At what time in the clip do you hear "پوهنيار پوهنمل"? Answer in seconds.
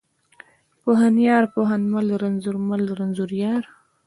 0.81-2.07